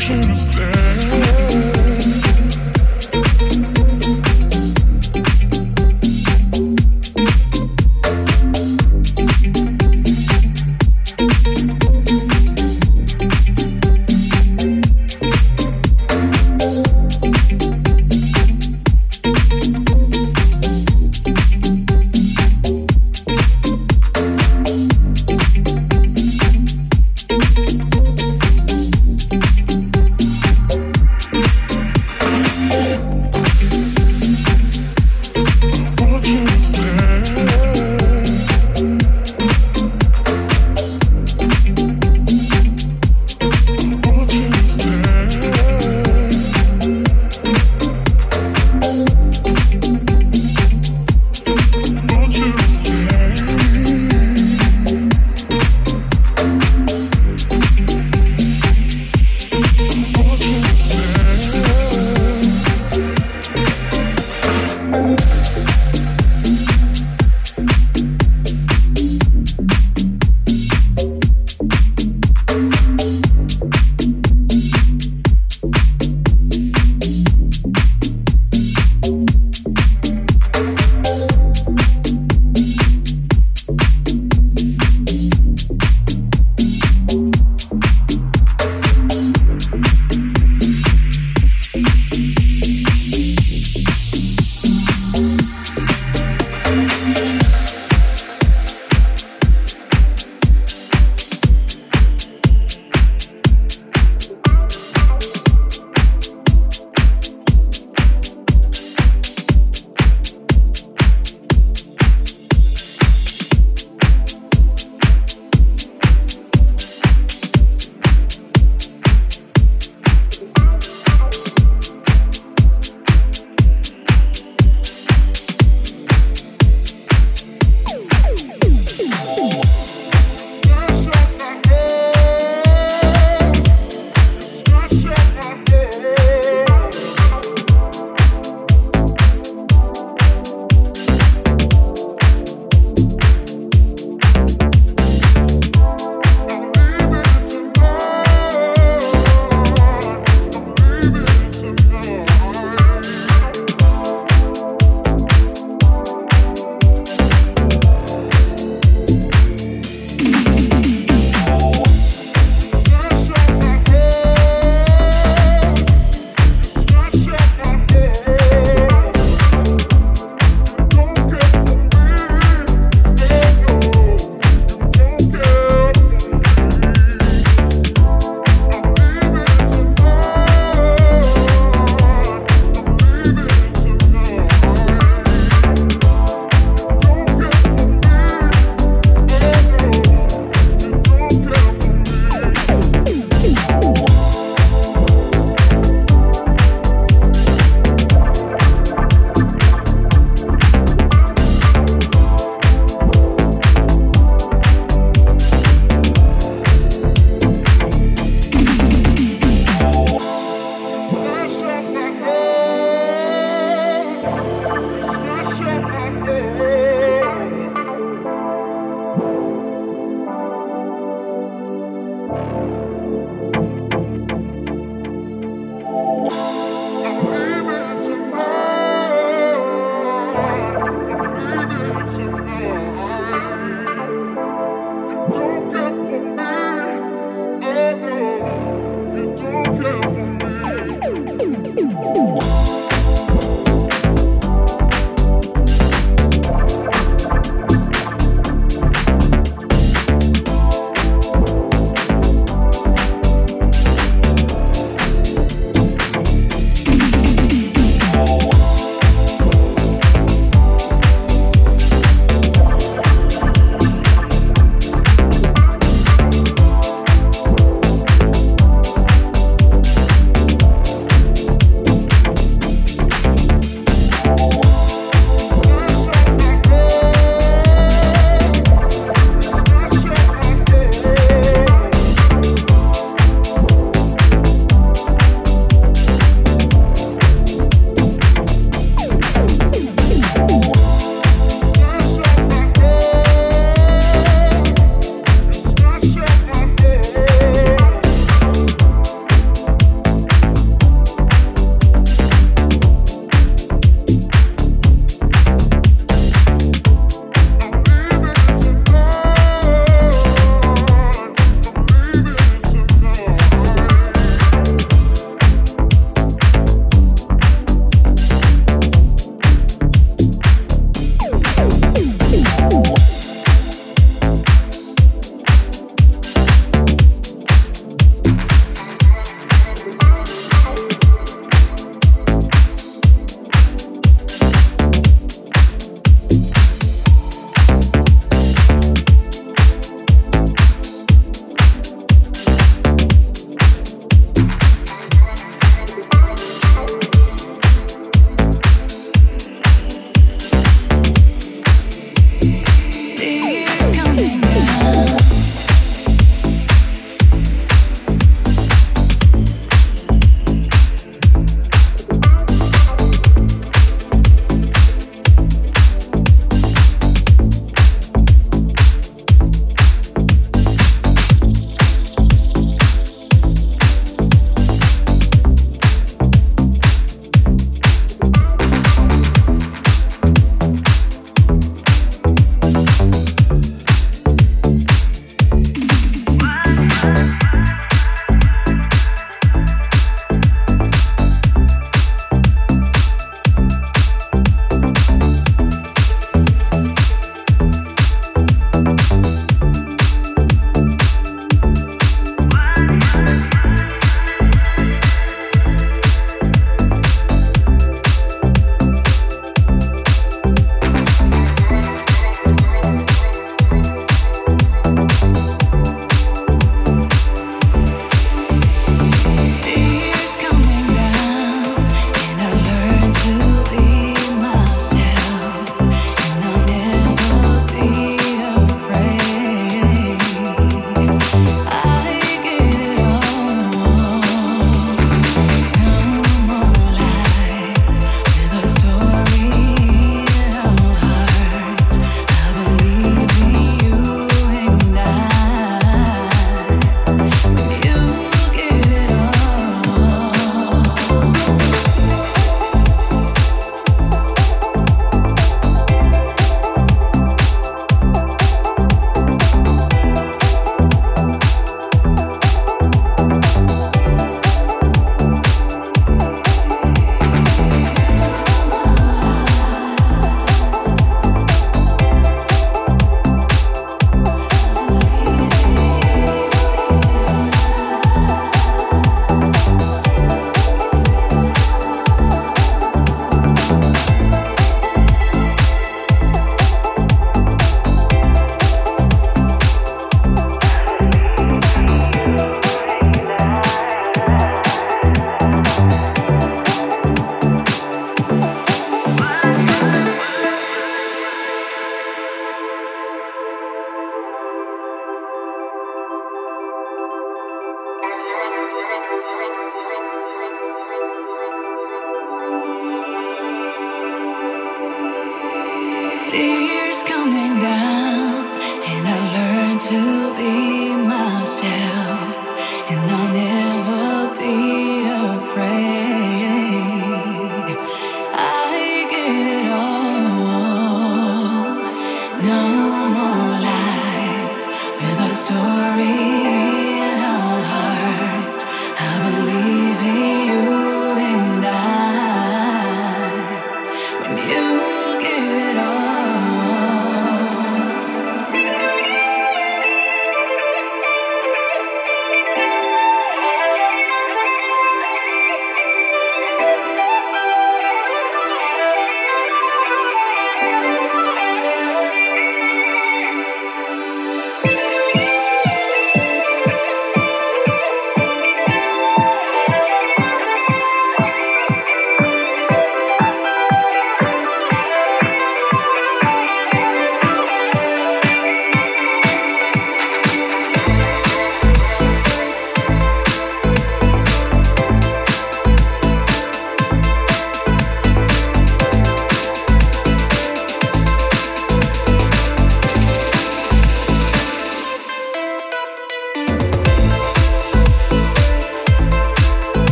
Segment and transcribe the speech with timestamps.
[0.00, 0.79] should have stayed.